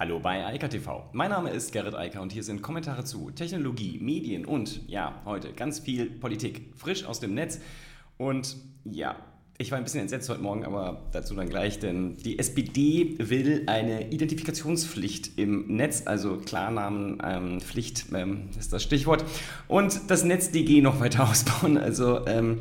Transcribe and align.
Hallo 0.00 0.18
bei 0.18 0.46
Eika 0.46 0.66
TV. 0.66 1.10
Mein 1.12 1.28
Name 1.28 1.50
ist 1.50 1.72
Gerrit 1.72 1.94
Eiker 1.94 2.22
und 2.22 2.32
hier 2.32 2.42
sind 2.42 2.62
Kommentare 2.62 3.04
zu 3.04 3.30
Technologie, 3.32 3.98
Medien 4.00 4.46
und 4.46 4.80
ja, 4.88 5.20
heute 5.26 5.52
ganz 5.52 5.80
viel 5.80 6.06
Politik, 6.06 6.72
frisch 6.74 7.04
aus 7.04 7.20
dem 7.20 7.34
Netz. 7.34 7.60
Und 8.16 8.56
ja, 8.86 9.16
ich 9.58 9.70
war 9.70 9.76
ein 9.76 9.84
bisschen 9.84 10.00
entsetzt 10.00 10.30
heute 10.30 10.40
Morgen, 10.40 10.64
aber 10.64 11.02
dazu 11.12 11.34
dann 11.34 11.50
gleich, 11.50 11.80
denn 11.80 12.16
die 12.16 12.38
SPD 12.38 13.14
will 13.18 13.64
eine 13.66 14.08
Identifikationspflicht 14.08 15.38
im 15.38 15.66
Netz, 15.76 16.04
also 16.06 16.38
Klarnamenpflicht 16.38 18.06
ähm, 18.08 18.16
ähm, 18.16 18.48
ist 18.58 18.72
das 18.72 18.82
Stichwort, 18.82 19.22
und 19.68 20.10
das 20.10 20.24
NetzDG 20.24 20.80
noch 20.80 20.98
weiter 21.00 21.24
ausbauen. 21.30 21.76
Also 21.76 22.26
ähm, 22.26 22.60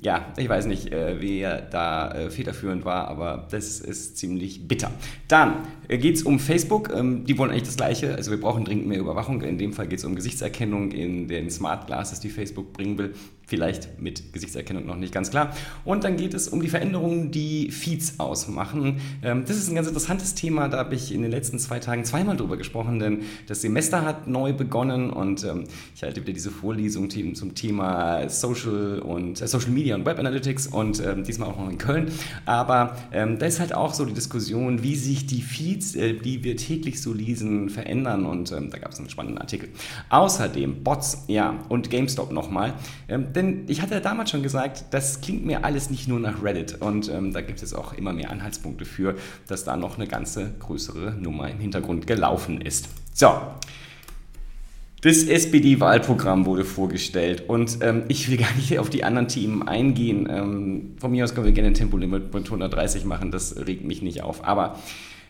ja, 0.00 0.32
ich 0.36 0.48
weiß 0.48 0.66
nicht, 0.66 0.92
äh, 0.92 1.20
wer 1.20 1.60
da 1.60 2.10
äh, 2.10 2.30
federführend 2.30 2.84
war, 2.84 3.08
aber 3.08 3.46
das 3.50 3.80
ist 3.80 4.18
ziemlich 4.18 4.66
bitter. 4.66 4.90
Dann 5.28 5.66
äh, 5.88 5.98
geht 5.98 6.16
es 6.16 6.24
um 6.24 6.38
Facebook. 6.38 6.92
Ähm, 6.94 7.24
die 7.24 7.38
wollen 7.38 7.50
eigentlich 7.50 7.64
das 7.64 7.76
Gleiche. 7.76 8.14
Also 8.14 8.30
wir 8.30 8.40
brauchen 8.40 8.64
dringend 8.64 8.86
mehr 8.86 8.98
Überwachung. 8.98 9.40
In 9.42 9.56
dem 9.56 9.72
Fall 9.72 9.86
geht 9.86 10.00
es 10.00 10.04
um 10.04 10.16
Gesichtserkennung 10.16 10.90
in 10.90 11.28
den 11.28 11.50
Smart 11.50 11.86
Glasses, 11.86 12.20
die 12.20 12.28
Facebook 12.28 12.72
bringen 12.72 12.98
will. 12.98 13.14
Vielleicht 13.46 14.00
mit 14.00 14.32
Gesichtserkennung 14.32 14.86
noch 14.86 14.96
nicht 14.96 15.12
ganz 15.12 15.30
klar. 15.30 15.54
Und 15.84 16.04
dann 16.04 16.16
geht 16.16 16.32
es 16.32 16.48
um 16.48 16.62
die 16.62 16.68
Veränderungen, 16.68 17.30
die 17.30 17.70
Feeds 17.70 18.18
ausmachen. 18.18 19.00
Ähm, 19.22 19.44
das 19.46 19.58
ist 19.58 19.68
ein 19.68 19.74
ganz 19.74 19.86
interessantes 19.86 20.34
Thema. 20.34 20.68
Da 20.68 20.78
habe 20.78 20.94
ich 20.94 21.12
in 21.12 21.20
den 21.20 21.30
letzten 21.30 21.58
zwei 21.58 21.78
Tagen 21.78 22.04
zweimal 22.04 22.36
drüber 22.36 22.56
gesprochen, 22.56 22.98
denn 22.98 23.22
das 23.46 23.60
Semester 23.60 24.02
hat 24.04 24.26
neu 24.26 24.54
begonnen 24.54 25.10
und 25.10 25.44
ähm, 25.44 25.64
ich 25.94 26.02
halte 26.02 26.22
wieder 26.22 26.32
diese 26.32 26.50
Vorlesung 26.50 27.10
zum 27.34 27.54
Thema 27.54 28.28
Social 28.30 29.00
und 29.00 29.36
Social 29.36 29.70
Media 29.70 29.94
und 29.94 30.06
Web 30.06 30.18
Analytics 30.18 30.68
und 30.68 31.04
ähm, 31.04 31.24
diesmal 31.24 31.50
auch 31.50 31.58
noch 31.58 31.70
in 31.70 31.78
Köln. 31.78 32.10
Aber 32.46 32.96
da 33.10 33.46
ist 33.46 33.60
halt 33.60 33.74
auch 33.74 33.94
so 33.94 34.04
die 34.04 34.14
Diskussion, 34.14 34.82
wie 34.82 34.96
sich 34.96 35.26
die 35.26 35.42
Feeds, 35.42 35.94
äh, 35.94 36.14
die 36.14 36.42
wir 36.44 36.56
täglich 36.56 37.00
so 37.00 37.12
lesen, 37.12 37.68
verändern 37.68 38.24
und 38.24 38.50
da 38.50 38.78
gab 38.78 38.92
es 38.92 38.98
einen 38.98 39.10
spannenden 39.10 39.38
Artikel. 39.38 39.68
Außerdem 40.08 40.82
Bots, 40.82 41.24
ja, 41.28 41.58
und 41.68 41.90
GameStop 41.90 42.32
nochmal. 42.32 42.74
Denn 43.34 43.64
ich 43.66 43.82
hatte 43.82 44.00
damals 44.00 44.30
schon 44.30 44.42
gesagt, 44.42 44.84
das 44.90 45.20
klingt 45.20 45.44
mir 45.44 45.64
alles 45.64 45.90
nicht 45.90 46.08
nur 46.08 46.20
nach 46.20 46.42
Reddit 46.42 46.80
und 46.80 47.08
ähm, 47.08 47.32
da 47.32 47.40
gibt 47.40 47.62
es 47.62 47.74
auch 47.74 47.92
immer 47.92 48.12
mehr 48.12 48.30
Anhaltspunkte 48.30 48.84
für, 48.84 49.16
dass 49.46 49.64
da 49.64 49.76
noch 49.76 49.96
eine 49.96 50.06
ganze 50.06 50.54
größere 50.60 51.12
Nummer 51.12 51.50
im 51.50 51.58
Hintergrund 51.58 52.06
gelaufen 52.06 52.60
ist. 52.60 52.88
So, 53.12 53.30
das 55.04 55.24
SPD-Wahlprogramm 55.24 56.46
wurde 56.46 56.64
vorgestellt 56.64 57.44
und 57.46 57.78
ähm, 57.82 58.04
ich 58.08 58.30
will 58.30 58.38
gar 58.38 58.54
nicht 58.54 58.78
auf 58.78 58.88
die 58.88 59.04
anderen 59.04 59.28
Themen 59.28 59.68
eingehen. 59.68 60.26
Ähm, 60.30 60.94
von 60.98 61.10
mir 61.10 61.24
aus 61.24 61.34
können 61.34 61.44
wir 61.44 61.52
gerne 61.52 61.68
ein 61.68 61.74
Tempolimit 61.74 62.32
mit 62.32 62.46
130 62.46 63.04
machen, 63.04 63.30
das 63.30 63.54
regt 63.66 63.84
mich 63.84 64.00
nicht 64.00 64.22
auf. 64.22 64.48
Aber 64.48 64.78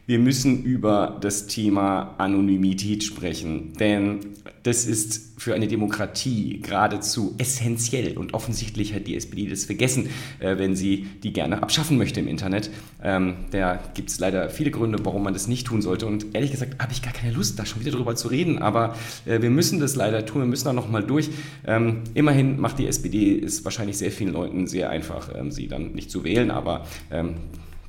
wir 0.07 0.19
müssen 0.19 0.63
über 0.65 1.17
das 1.21 1.47
Thema 1.47 2.15
Anonymität 2.19 3.05
sprechen, 3.05 3.73
denn 3.79 4.21
das 4.63 4.87
ist 4.87 5.35
für 5.39 5.55
eine 5.55 5.69
Demokratie 5.69 6.61
geradezu 6.63 7.35
essentiell 7.39 8.17
und 8.17 8.33
offensichtlich 8.33 8.95
hat 8.95 9.07
die 9.07 9.15
SPD 9.15 9.47
das 9.47 9.67
vergessen, 9.67 10.09
äh, 10.39 10.57
wenn 10.59 10.75
sie 10.75 11.07
die 11.23 11.33
gerne 11.33 11.63
abschaffen 11.63 11.99
möchte 11.99 12.21
im 12.21 12.29
Internet. 12.29 12.71
Ähm, 13.03 13.37
da 13.51 13.79
gibt 13.95 14.11
es 14.11 14.19
leider 14.19 14.49
viele 14.49 14.71
Gründe, 14.71 14.99
warum 15.03 15.23
man 15.23 15.35
das 15.35 15.49
nicht 15.49 15.67
tun 15.67 15.83
sollte 15.83 16.07
und 16.07 16.35
ehrlich 16.35 16.51
gesagt 16.51 16.83
habe 16.83 16.93
ich 16.93 17.03
gar 17.03 17.13
keine 17.13 17.33
Lust, 17.33 17.59
da 17.59 17.67
schon 17.67 17.81
wieder 17.81 17.93
drüber 17.93 18.17
zu 18.17 18.29
reden, 18.29 18.59
aber 18.59 18.97
äh, 19.27 19.43
wir 19.43 19.51
müssen 19.51 19.81
das 19.81 19.97
leider 19.97 20.25
tun, 20.25 20.43
wir 20.43 20.49
müssen 20.49 20.65
da 20.65 20.73
nochmal 20.73 21.03
durch. 21.03 21.29
Ähm, 21.67 22.03
immerhin 22.15 22.59
macht 22.59 22.79
die 22.79 22.87
SPD 22.87 23.39
es 23.39 23.65
wahrscheinlich 23.65 23.99
sehr 23.99 24.11
vielen 24.11 24.33
Leuten 24.33 24.67
sehr 24.67 24.89
einfach, 24.89 25.31
ähm, 25.35 25.51
sie 25.51 25.69
dann 25.69 25.93
nicht 25.93 26.11
zu 26.11 26.25
wählen, 26.25 26.51
aber 26.51 26.87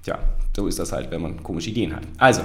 Tja, 0.06 0.20
so 0.56 0.68
ist 0.68 0.78
das 0.78 0.92
halt, 0.92 1.10
wenn 1.10 1.24
man 1.24 1.42
komische 1.42 1.72
Ideen 1.72 1.96
hat. 1.96 2.04
Also, 2.20 2.42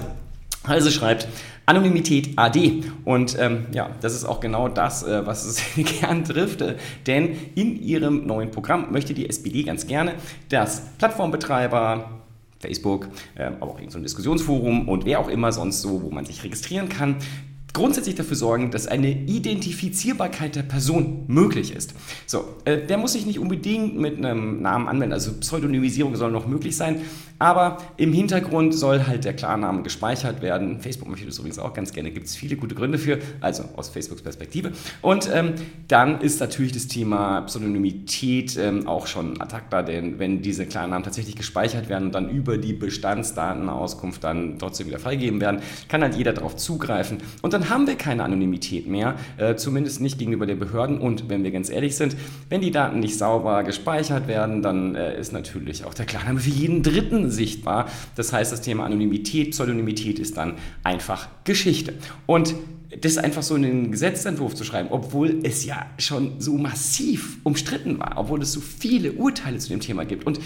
also 0.64 0.91
schreibt 0.91 1.28
Anonymität 1.67 2.30
AD. 2.36 2.84
Und 3.05 3.39
ähm, 3.39 3.67
ja, 3.72 3.91
das 4.00 4.14
ist 4.14 4.25
auch 4.25 4.41
genau 4.41 4.69
das, 4.69 5.02
äh, 5.02 5.27
was 5.27 5.44
es 5.44 5.62
gern 6.00 6.25
trifft. 6.25 6.62
Äh, 6.62 6.77
denn 7.06 7.36
in 7.55 7.78
ihrem 7.78 8.27
neuen 8.27 8.50
Programm 8.50 8.90
möchte 8.90 9.12
die 9.12 9.29
SPD 9.29 9.62
ganz 9.62 9.86
gerne, 9.86 10.14
dass 10.48 10.80
Plattformbetreiber, 10.96 12.23
Facebook, 12.61 13.08
äh, 13.35 13.45
aber 13.45 13.67
auch 13.67 13.74
irgendein 13.74 13.90
so 13.90 13.98
Diskussionsforum 14.01 14.89
und 14.89 15.05
wer 15.05 15.20
auch 15.20 15.29
immer 15.29 15.52
sonst 15.52 15.83
so, 15.83 16.02
wo 16.02 16.11
man 16.11 16.24
sich 16.24 16.42
registrieren 16.42 16.89
kann, 16.89 17.17
grundsätzlich 17.73 18.14
dafür 18.14 18.36
sorgen, 18.36 18.70
dass 18.70 18.86
eine 18.86 19.11
Identifizierbarkeit 19.11 20.56
der 20.56 20.62
Person 20.62 21.24
möglich 21.29 21.74
ist. 21.74 21.95
So, 22.27 22.56
äh, 22.64 22.86
der 22.86 22.98
muss 22.98 23.12
sich 23.12 23.27
nicht 23.27 23.39
unbedingt 23.39 23.98
mit 23.98 24.18
einem 24.18 24.62
Namen 24.62 24.89
anwenden, 24.89 25.12
also 25.12 25.33
Pseudonymisierung 25.35 26.17
soll 26.17 26.30
noch 26.30 26.46
möglich 26.46 26.77
sein, 26.77 27.02
aber 27.40 27.78
im 27.96 28.12
Hintergrund 28.12 28.74
soll 28.74 29.06
halt 29.06 29.24
der 29.24 29.33
Klarname 29.33 29.83
gespeichert 29.83 30.42
werden. 30.42 30.78
Facebook 30.80 31.08
möchte 31.08 31.27
das 31.27 31.39
übrigens 31.39 31.58
auch 31.58 31.73
ganz 31.73 31.92
gerne, 31.92 32.11
gibt 32.11 32.27
es 32.27 32.36
viele 32.36 32.55
gute 32.55 32.74
Gründe 32.74 32.98
für, 32.98 33.18
also 33.40 33.64
aus 33.77 33.89
Facebooks 33.89 34.23
Perspektive. 34.23 34.73
Und 35.01 35.28
ähm, 35.33 35.55
dann 35.89 36.20
ist 36.20 36.39
natürlich 36.39 36.73
das 36.73 36.86
Thema 36.86 37.40
Pseudonymität 37.42 38.56
ähm, 38.58 38.86
auch 38.86 39.06
schon 39.06 39.40
attackbar, 39.40 39.83
denn 39.83 40.18
wenn 40.18 40.42
diese 40.42 40.67
Klarnamen 40.67 41.02
tatsächlich 41.02 41.34
gespeichert 41.34 41.89
werden 41.89 42.06
und 42.06 42.14
dann 42.14 42.29
über 42.29 42.58
die 42.58 42.74
Bestandsdatenauskunft 42.74 44.23
dann 44.23 44.58
trotzdem 44.58 44.86
wieder 44.89 44.98
freigegeben 44.98 45.40
werden, 45.40 45.62
kann 45.89 46.02
halt 46.02 46.17
jeder 46.17 46.34
darauf 46.34 46.56
zugreifen. 46.56 47.18
Und 47.40 47.55
dann 47.55 47.70
haben 47.70 47.86
wir 47.86 47.95
keine 47.95 48.23
Anonymität 48.23 48.86
mehr, 48.86 49.14
äh, 49.39 49.55
zumindest 49.55 50.02
nicht 50.02 50.18
gegenüber 50.18 50.45
den 50.45 50.58
Behörden. 50.58 50.98
Und 50.98 51.30
wenn 51.30 51.42
wir 51.42 51.50
ganz 51.52 51.70
ehrlich 51.70 51.96
sind, 51.96 52.17
wenn 52.50 52.61
die 52.61 52.70
Daten 52.70 53.00
nicht 53.00 53.17
sauber 53.17 53.64
gespeichert 53.64 54.29
werden, 54.29 54.61
dann 54.61 54.95
äh, 54.95 55.18
ist 55.18 55.33
natürlich 55.33 55.86
auch 55.86 55.95
der 55.95 56.05
Klarname 56.05 56.40
für 56.40 56.50
jeden 56.50 56.83
Dritten 56.83 57.30
sichtbar. 57.30 57.89
Das 58.17 58.33
heißt, 58.33 58.52
das 58.52 58.61
Thema 58.61 58.85
Anonymität, 58.85 59.51
Pseudonymität 59.51 60.18
ist 60.18 60.36
dann 60.36 60.55
einfach 60.83 61.29
Geschichte. 61.45 61.95
Und 62.27 62.55
das 63.01 63.18
einfach 63.18 63.42
so 63.42 63.55
in 63.55 63.63
den 63.63 63.92
Gesetzentwurf 63.92 64.55
zu 64.55 64.64
schreiben, 64.64 64.89
obwohl 64.91 65.41
es 65.45 65.64
ja 65.64 65.86
schon 65.98 66.41
so 66.41 66.57
massiv 66.58 67.39
umstritten 67.45 67.98
war, 68.01 68.14
obwohl 68.17 68.42
es 68.42 68.52
so 68.52 68.61
viele 68.61 69.13
Urteile 69.13 69.58
zu 69.58 69.68
dem 69.68 69.80
Thema 69.80 70.05
gibt 70.05 70.27
und 70.27 70.41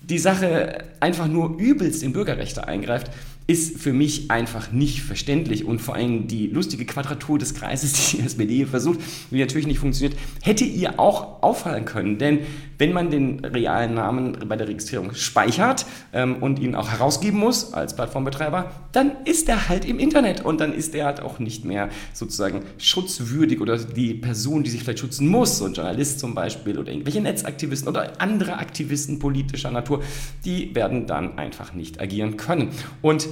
die 0.00 0.18
Sache 0.18 0.84
einfach 1.00 1.26
nur 1.26 1.58
übelst 1.58 2.02
in 2.02 2.12
Bürgerrechte 2.12 2.66
eingreift, 2.66 3.10
ist 3.48 3.78
für 3.78 3.94
mich 3.94 4.30
einfach 4.30 4.72
nicht 4.72 5.00
verständlich 5.00 5.64
und 5.64 5.80
vor 5.80 5.94
allem 5.94 6.28
die 6.28 6.48
lustige 6.48 6.84
Quadratur 6.84 7.38
des 7.38 7.54
Kreises, 7.54 7.92
die 8.10 8.18
die 8.18 8.22
SPD 8.22 8.66
versucht, 8.66 9.00
wie 9.30 9.40
natürlich 9.40 9.66
nicht 9.66 9.78
funktioniert, 9.78 10.18
hätte 10.42 10.64
ihr 10.64 11.00
auch 11.00 11.42
auffallen 11.42 11.86
können. 11.86 12.18
Denn 12.18 12.40
wenn 12.76 12.92
man 12.92 13.10
den 13.10 13.42
realen 13.44 13.94
Namen 13.94 14.36
bei 14.46 14.56
der 14.56 14.68
Registrierung 14.68 15.14
speichert 15.14 15.86
ähm, 16.12 16.36
und 16.42 16.58
ihn 16.58 16.74
auch 16.74 16.90
herausgeben 16.90 17.40
muss 17.40 17.72
als 17.72 17.96
Plattformbetreiber, 17.96 18.70
dann 18.92 19.12
ist 19.24 19.48
er 19.48 19.70
halt 19.70 19.86
im 19.86 19.98
Internet 19.98 20.44
und 20.44 20.60
dann 20.60 20.74
ist 20.74 20.94
er 20.94 21.06
halt 21.06 21.20
auch 21.20 21.38
nicht 21.38 21.64
mehr 21.64 21.88
sozusagen 22.12 22.60
schutzwürdig 22.76 23.62
oder 23.62 23.78
die 23.78 24.12
Person, 24.12 24.62
die 24.62 24.70
sich 24.70 24.82
vielleicht 24.82 24.98
schützen 25.00 25.26
muss, 25.26 25.56
so 25.56 25.64
ein 25.64 25.72
Journalist 25.72 26.20
zum 26.20 26.34
Beispiel 26.34 26.78
oder 26.78 26.92
irgendwelche 26.92 27.22
Netzaktivisten 27.22 27.88
oder 27.88 28.20
andere 28.20 28.58
Aktivisten 28.58 29.18
politischer 29.18 29.70
Natur, 29.70 30.02
die 30.44 30.74
werden 30.74 31.06
dann 31.06 31.38
einfach 31.38 31.72
nicht 31.72 31.98
agieren 31.98 32.36
können. 32.36 32.68
Und 33.00 33.26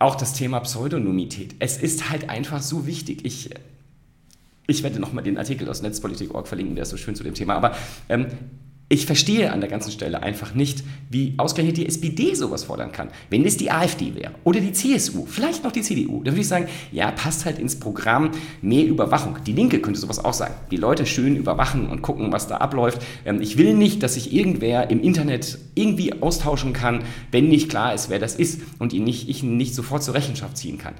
auch 0.00 0.14
das 0.14 0.32
Thema 0.32 0.60
Pseudonymität. 0.60 1.56
Es 1.58 1.76
ist 1.76 2.10
halt 2.10 2.28
einfach 2.30 2.62
so 2.62 2.86
wichtig. 2.86 3.24
Ich, 3.24 3.50
ich 4.66 4.82
werde 4.82 5.00
nochmal 5.00 5.24
den 5.24 5.38
Artikel 5.38 5.68
aus 5.68 5.82
Netzpolitik.org 5.82 6.48
verlinken, 6.48 6.76
der 6.76 6.82
ist 6.82 6.90
so 6.90 6.96
schön 6.96 7.14
zu 7.14 7.24
dem 7.24 7.34
Thema. 7.34 7.54
Aber 7.54 7.76
ähm, 8.08 8.26
ich 8.88 9.04
verstehe 9.04 9.52
an 9.52 9.60
der 9.60 9.68
ganzen 9.68 9.90
Stelle 9.90 10.22
einfach 10.22 10.54
nicht, 10.54 10.84
wie 11.10 11.34
ausgerechnet 11.38 11.76
die 11.76 11.86
SPD 11.86 12.34
sowas 12.34 12.64
fordern 12.64 12.92
kann. 12.92 13.08
Wenn 13.30 13.44
es 13.44 13.56
die 13.56 13.72
AfD 13.72 14.14
wäre 14.14 14.34
oder 14.44 14.60
die 14.60 14.72
CSU, 14.72 15.26
vielleicht 15.26 15.64
noch 15.64 15.72
die 15.72 15.82
CDU, 15.82 16.22
dann 16.22 16.34
würde 16.34 16.42
ich 16.42 16.48
sagen, 16.48 16.68
ja, 16.92 17.10
passt 17.10 17.46
halt 17.46 17.58
ins 17.58 17.80
Programm 17.80 18.30
mehr 18.62 18.86
Überwachung. 18.86 19.38
Die 19.44 19.52
Linke 19.52 19.80
könnte 19.80 19.98
sowas 19.98 20.24
auch 20.24 20.34
sagen. 20.34 20.54
Die 20.70 20.76
Leute 20.76 21.04
schön 21.04 21.34
überwachen 21.34 21.88
und 21.88 22.02
gucken, 22.02 22.30
was 22.30 22.46
da 22.46 22.58
abläuft. 22.58 23.02
Ähm, 23.24 23.40
ich 23.40 23.58
will 23.58 23.74
nicht, 23.74 24.04
dass 24.04 24.14
sich 24.14 24.32
irgendwer 24.32 24.88
im 24.88 25.00
Internet 25.00 25.58
irgendwie 25.74 26.22
austauschen 26.22 26.72
kann, 26.72 27.02
wenn 27.32 27.48
nicht 27.48 27.68
klar 27.68 27.92
ist, 27.92 28.08
wer 28.08 28.20
das 28.20 28.36
ist 28.36 28.60
und 28.78 28.92
ihn 28.92 29.02
nicht, 29.02 29.28
ich 29.28 29.42
ihn 29.42 29.56
nicht 29.56 29.74
sofort 29.74 30.04
zur 30.04 30.14
Rechenschaft 30.14 30.56
ziehen 30.56 30.78
kann. 30.78 30.94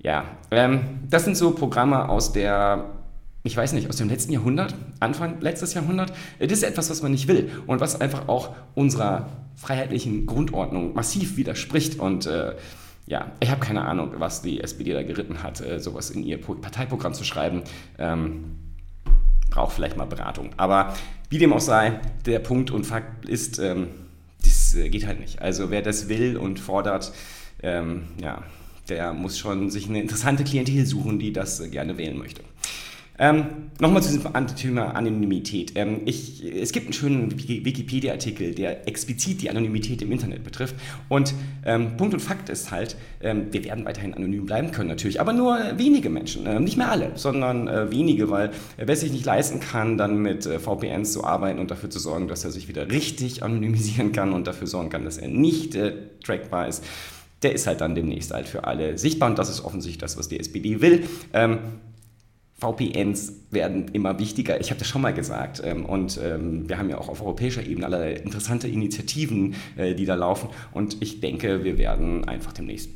Ja, 0.00 0.24
ähm, 0.52 0.80
das 1.10 1.24
sind 1.24 1.36
so 1.36 1.50
Programme 1.50 2.08
aus 2.08 2.32
der 2.32 2.97
ich 3.44 3.56
weiß 3.56 3.72
nicht, 3.72 3.88
aus 3.88 3.96
dem 3.96 4.08
letzten 4.08 4.32
Jahrhundert, 4.32 4.74
Anfang 5.00 5.40
letztes 5.40 5.74
Jahrhundert. 5.74 6.12
Das 6.38 6.52
ist 6.52 6.62
etwas, 6.62 6.90
was 6.90 7.02
man 7.02 7.12
nicht 7.12 7.28
will 7.28 7.50
und 7.66 7.80
was 7.80 8.00
einfach 8.00 8.28
auch 8.28 8.54
unserer 8.74 9.28
freiheitlichen 9.56 10.26
Grundordnung 10.26 10.94
massiv 10.94 11.36
widerspricht. 11.36 11.98
Und 11.98 12.26
äh, 12.26 12.54
ja, 13.06 13.32
ich 13.40 13.50
habe 13.50 13.64
keine 13.64 13.84
Ahnung, 13.84 14.12
was 14.18 14.42
die 14.42 14.60
SPD 14.60 14.92
da 14.92 15.02
geritten 15.02 15.42
hat, 15.42 15.60
äh, 15.60 15.80
sowas 15.80 16.10
in 16.10 16.22
ihr 16.24 16.40
Parteiprogramm 16.40 17.14
zu 17.14 17.24
schreiben. 17.24 17.62
Ähm, 17.98 18.56
braucht 19.50 19.74
vielleicht 19.74 19.96
mal 19.96 20.06
Beratung. 20.06 20.50
Aber 20.56 20.94
wie 21.30 21.38
dem 21.38 21.52
auch 21.52 21.60
sei, 21.60 22.00
der 22.26 22.38
Punkt 22.38 22.70
und 22.70 22.84
Fakt 22.84 23.26
ist, 23.26 23.58
ähm, 23.58 23.88
das 24.44 24.74
äh, 24.74 24.88
geht 24.88 25.06
halt 25.06 25.20
nicht. 25.20 25.40
Also 25.40 25.70
wer 25.70 25.82
das 25.82 26.08
will 26.08 26.36
und 26.36 26.60
fordert, 26.60 27.12
ähm, 27.62 28.04
ja, 28.20 28.42
der 28.88 29.12
muss 29.12 29.38
schon 29.38 29.70
sich 29.70 29.88
eine 29.88 30.00
interessante 30.00 30.44
Klientel 30.44 30.86
suchen, 30.86 31.18
die 31.18 31.32
das 31.32 31.60
äh, 31.60 31.68
gerne 31.68 31.98
wählen 31.98 32.18
möchte. 32.18 32.42
Ähm, 33.18 33.68
Nochmal 33.80 34.02
zu 34.02 34.10
diesem 34.10 34.56
Thema 34.56 34.96
Anonymität. 34.96 35.72
Ähm, 35.76 36.00
ich, 36.04 36.44
es 36.44 36.72
gibt 36.72 36.86
einen 36.86 36.92
schönen 36.92 37.38
Wikipedia-Artikel, 37.38 38.52
der 38.52 38.88
explizit 38.88 39.40
die 39.40 39.50
Anonymität 39.50 40.02
im 40.02 40.10
Internet 40.10 40.42
betrifft. 40.42 40.74
Und 41.08 41.32
ähm, 41.64 41.96
Punkt 41.96 42.12
und 42.12 42.18
Fakt 42.18 42.48
ist 42.48 42.72
halt, 42.72 42.96
ähm, 43.20 43.52
wir 43.52 43.62
werden 43.62 43.84
weiterhin 43.84 44.14
anonym 44.14 44.46
bleiben 44.46 44.72
können 44.72 44.88
natürlich, 44.88 45.20
aber 45.20 45.32
nur 45.32 45.56
wenige 45.76 46.10
Menschen. 46.10 46.44
Äh, 46.44 46.58
nicht 46.58 46.76
mehr 46.76 46.90
alle, 46.90 47.12
sondern 47.14 47.68
äh, 47.68 47.88
wenige, 47.92 48.30
weil 48.30 48.48
äh, 48.48 48.86
wer 48.86 48.96
sich 48.96 49.12
nicht 49.12 49.24
leisten 49.24 49.60
kann, 49.60 49.96
dann 49.96 50.20
mit 50.20 50.44
äh, 50.44 50.58
VPNs 50.58 51.12
zu 51.12 51.22
arbeiten 51.22 51.60
und 51.60 51.70
dafür 51.70 51.88
zu 51.88 52.00
sorgen, 52.00 52.26
dass 52.26 52.44
er 52.44 52.50
sich 52.50 52.66
wieder 52.66 52.90
richtig 52.90 53.44
anonymisieren 53.44 54.10
kann 54.10 54.32
und 54.32 54.48
dafür 54.48 54.66
sorgen 54.66 54.90
kann, 54.90 55.04
dass 55.04 55.18
er 55.18 55.28
nicht 55.28 55.76
äh, 55.76 55.92
trackbar 56.24 56.66
ist, 56.66 56.82
der 57.44 57.52
ist 57.52 57.68
halt 57.68 57.80
dann 57.80 57.94
demnächst 57.94 58.32
halt 58.32 58.48
für 58.48 58.64
alle 58.64 58.98
sichtbar 58.98 59.30
und 59.30 59.38
das 59.38 59.48
ist 59.48 59.64
offensichtlich 59.64 59.98
das, 59.98 60.18
was 60.18 60.26
die 60.26 60.40
SPD 60.40 60.80
will. 60.80 61.04
Ähm, 61.32 61.58
VPNs 62.58 63.32
werden 63.50 63.88
immer 63.92 64.18
wichtiger. 64.18 64.60
Ich 64.60 64.70
habe 64.70 64.80
das 64.80 64.88
schon 64.88 65.02
mal 65.02 65.14
gesagt. 65.14 65.62
Ähm, 65.64 65.84
und 65.84 66.20
ähm, 66.22 66.68
wir 66.68 66.78
haben 66.78 66.90
ja 66.90 66.98
auch 66.98 67.08
auf 67.08 67.22
europäischer 67.22 67.64
Ebene 67.64 67.86
alle 67.86 68.12
interessante 68.12 68.66
Initiativen, 68.66 69.54
äh, 69.76 69.94
die 69.94 70.04
da 70.04 70.16
laufen. 70.16 70.48
Und 70.72 70.96
ich 71.00 71.20
denke, 71.20 71.62
wir 71.62 71.78
werden 71.78 72.26
einfach 72.26 72.52
demnächst, 72.52 72.90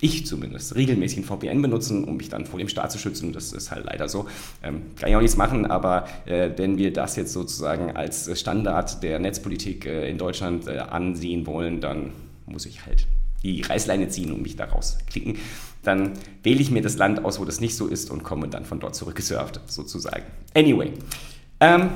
ich 0.00 0.26
zumindest, 0.26 0.76
regelmäßig 0.76 1.18
ein 1.18 1.24
VPN 1.24 1.62
benutzen, 1.62 2.04
um 2.04 2.16
mich 2.16 2.28
dann 2.28 2.46
vor 2.46 2.60
dem 2.60 2.68
Staat 2.68 2.92
zu 2.92 2.98
schützen. 2.98 3.32
Das 3.32 3.52
ist 3.52 3.72
halt 3.72 3.86
leider 3.86 4.08
so. 4.08 4.26
Ähm, 4.62 4.82
kann 4.96 5.10
ich 5.10 5.16
auch 5.16 5.20
nichts 5.20 5.36
machen, 5.36 5.66
aber 5.66 6.06
äh, 6.26 6.50
wenn 6.56 6.78
wir 6.78 6.92
das 6.92 7.16
jetzt 7.16 7.32
sozusagen 7.32 7.96
als 7.96 8.38
Standard 8.38 9.02
der 9.02 9.18
Netzpolitik 9.18 9.86
äh, 9.86 10.08
in 10.08 10.18
Deutschland 10.18 10.68
ansehen 10.68 11.46
wollen, 11.46 11.80
dann 11.80 12.12
muss 12.46 12.66
ich 12.66 12.86
halt 12.86 13.06
die 13.42 13.62
Reißleine 13.62 14.08
ziehen 14.08 14.32
und 14.32 14.42
mich 14.42 14.56
da 14.56 14.66
rausklicken 14.66 15.38
dann 15.82 16.12
wähle 16.42 16.60
ich 16.60 16.70
mir 16.70 16.82
das 16.82 16.96
Land 16.96 17.24
aus, 17.24 17.40
wo 17.40 17.44
das 17.44 17.60
nicht 17.60 17.76
so 17.76 17.86
ist 17.86 18.10
und 18.10 18.22
komme 18.22 18.48
dann 18.48 18.64
von 18.64 18.80
dort 18.80 18.94
zurückgesurft, 18.94 19.60
sozusagen. 19.66 20.24
Anyway, 20.54 20.92
ähm, 21.60 21.90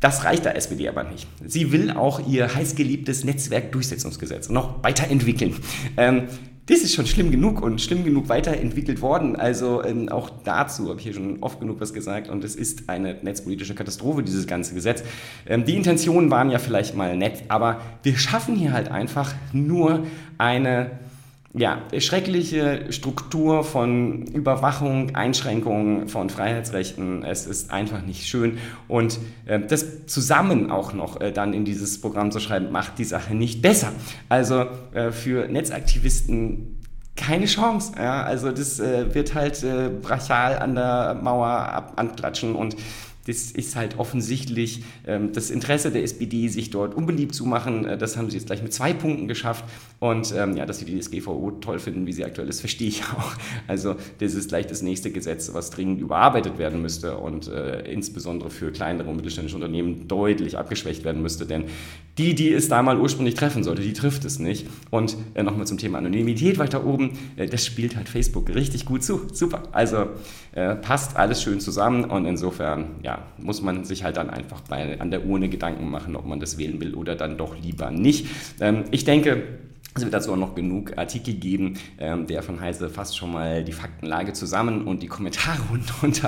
das 0.00 0.24
reicht 0.24 0.44
der 0.44 0.56
SPD 0.56 0.88
aber 0.88 1.04
nicht. 1.04 1.26
Sie 1.44 1.72
will 1.72 1.90
auch 1.90 2.26
ihr 2.26 2.54
heißgeliebtes 2.54 3.24
Netzwerkdurchsetzungsgesetz 3.24 4.48
noch 4.48 4.82
weiterentwickeln. 4.82 5.56
Ähm, 5.96 6.28
das 6.68 6.80
ist 6.80 6.94
schon 6.94 7.06
schlimm 7.06 7.30
genug 7.30 7.62
und 7.62 7.80
schlimm 7.80 8.04
genug 8.04 8.28
weiterentwickelt 8.28 9.00
worden. 9.00 9.36
Also 9.36 9.82
ähm, 9.82 10.10
auch 10.10 10.30
dazu 10.44 10.90
habe 10.90 10.98
ich 10.98 11.04
hier 11.04 11.14
schon 11.14 11.38
oft 11.42 11.60
genug 11.60 11.80
was 11.80 11.94
gesagt 11.94 12.28
und 12.28 12.44
es 12.44 12.54
ist 12.54 12.90
eine 12.90 13.14
netzpolitische 13.22 13.74
Katastrophe, 13.74 14.22
dieses 14.22 14.46
ganze 14.46 14.74
Gesetz. 14.74 15.02
Ähm, 15.46 15.64
die 15.64 15.76
Intentionen 15.76 16.30
waren 16.30 16.50
ja 16.50 16.58
vielleicht 16.58 16.94
mal 16.94 17.16
nett, 17.16 17.44
aber 17.48 17.80
wir 18.02 18.18
schaffen 18.18 18.54
hier 18.54 18.72
halt 18.72 18.90
einfach 18.90 19.34
nur 19.52 20.06
eine 20.36 20.90
ja, 21.54 21.82
schreckliche 21.98 22.92
Struktur 22.92 23.64
von 23.64 24.22
Überwachung, 24.26 25.14
Einschränkungen 25.16 26.08
von 26.08 26.28
Freiheitsrechten. 26.28 27.24
Es 27.24 27.46
ist 27.46 27.70
einfach 27.70 28.02
nicht 28.02 28.26
schön. 28.26 28.58
Und 28.86 29.18
äh, 29.46 29.58
das 29.58 30.06
zusammen 30.06 30.70
auch 30.70 30.92
noch 30.92 31.20
äh, 31.20 31.32
dann 31.32 31.54
in 31.54 31.64
dieses 31.64 32.00
Programm 32.00 32.30
zu 32.30 32.40
schreiben, 32.40 32.70
macht 32.70 32.98
die 32.98 33.04
Sache 33.04 33.34
nicht 33.34 33.62
besser. 33.62 33.92
Also 34.28 34.66
äh, 34.92 35.10
für 35.10 35.48
Netzaktivisten 35.48 36.78
keine 37.16 37.46
Chance. 37.46 37.92
Ja? 37.98 38.22
Also 38.22 38.52
das 38.52 38.78
äh, 38.78 39.14
wird 39.14 39.34
halt 39.34 39.62
äh, 39.64 39.88
brachial 39.88 40.58
an 40.58 40.74
der 40.74 41.18
Mauer 41.20 41.48
ab 41.48 41.94
anklatschen 41.96 42.54
und 42.54 42.76
das 43.28 43.50
ist 43.50 43.76
halt 43.76 43.98
offensichtlich 43.98 44.82
ähm, 45.06 45.32
das 45.32 45.50
Interesse 45.50 45.90
der 45.90 46.02
SPD, 46.02 46.48
sich 46.48 46.70
dort 46.70 46.94
unbeliebt 46.94 47.34
zu 47.34 47.44
machen. 47.44 47.84
Äh, 47.84 47.98
das 47.98 48.16
haben 48.16 48.30
sie 48.30 48.38
jetzt 48.38 48.46
gleich 48.46 48.62
mit 48.62 48.72
zwei 48.72 48.94
Punkten 48.94 49.28
geschafft. 49.28 49.66
Und 50.00 50.32
ähm, 50.34 50.56
ja, 50.56 50.64
dass 50.64 50.78
sie 50.78 50.86
die 50.86 51.00
SGVO 51.00 51.58
toll 51.60 51.78
finden, 51.78 52.06
wie 52.06 52.12
sie 52.12 52.24
aktuell 52.24 52.48
ist, 52.48 52.60
verstehe 52.68 52.88
ich 52.88 53.02
auch. 53.04 53.34
Also 53.66 53.96
das 54.18 54.32
ist 54.32 54.48
gleich 54.48 54.66
das 54.66 54.80
nächste 54.80 55.10
Gesetz, 55.10 55.52
was 55.52 55.70
dringend 55.70 56.00
überarbeitet 56.00 56.58
werden 56.58 56.80
müsste 56.80 57.18
und 57.18 57.48
äh, 57.48 57.82
insbesondere 57.92 58.48
für 58.48 58.72
kleinere 58.72 59.10
und 59.10 59.16
mittelständische 59.16 59.56
Unternehmen 59.56 60.08
deutlich 60.08 60.56
abgeschwächt 60.56 61.04
werden 61.04 61.20
müsste. 61.20 61.44
Denn 61.44 61.64
die, 62.16 62.34
die 62.34 62.50
es 62.50 62.68
da 62.68 62.82
mal 62.82 62.98
ursprünglich 62.98 63.34
treffen 63.34 63.62
sollte, 63.62 63.82
die 63.82 63.92
trifft 63.92 64.24
es 64.24 64.38
nicht. 64.38 64.66
Und 64.90 65.16
äh, 65.34 65.42
nochmal 65.42 65.66
zum 65.66 65.76
Thema 65.76 65.98
Anonymität 65.98 66.58
weiter 66.58 66.86
oben, 66.86 67.18
äh, 67.36 67.46
das 67.46 67.66
spielt 67.66 67.94
halt 67.94 68.08
Facebook 68.08 68.48
richtig 68.54 68.86
gut 68.86 69.04
zu. 69.04 69.20
Super. 69.32 69.64
Also 69.72 70.06
äh, 70.52 70.76
passt 70.76 71.16
alles 71.16 71.42
schön 71.42 71.60
zusammen 71.60 72.04
und 72.04 72.24
insofern 72.24 72.96
ja, 73.02 73.17
muss 73.38 73.62
man 73.62 73.84
sich 73.84 74.04
halt 74.04 74.16
dann 74.16 74.30
einfach 74.30 74.60
bei, 74.62 75.00
an 75.00 75.10
der 75.10 75.26
Urne 75.26 75.48
Gedanken 75.48 75.90
machen, 75.90 76.16
ob 76.16 76.26
man 76.26 76.40
das 76.40 76.58
wählen 76.58 76.80
will 76.80 76.94
oder 76.94 77.14
dann 77.14 77.38
doch 77.38 77.56
lieber 77.60 77.90
nicht. 77.90 78.26
Ähm, 78.60 78.84
ich 78.90 79.04
denke, 79.04 79.44
es 79.98 80.04
wird 80.04 80.14
dazu 80.14 80.32
auch 80.32 80.36
noch 80.36 80.54
genug 80.54 80.96
Artikel 80.96 81.34
geben, 81.34 81.74
ähm, 81.98 82.26
der 82.26 82.42
von 82.42 82.60
Heise 82.60 82.88
fasst 82.88 83.16
schon 83.16 83.32
mal 83.32 83.64
die 83.64 83.72
Faktenlage 83.72 84.32
zusammen 84.32 84.86
und 84.86 85.02
die 85.02 85.08
Kommentare 85.08 85.60
unten 85.72 86.22